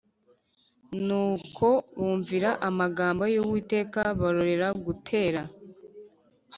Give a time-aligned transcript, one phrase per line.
[1.05, 1.67] Ni uko
[1.99, 5.41] bumvira amagambo y’Uwiteka barorera gutera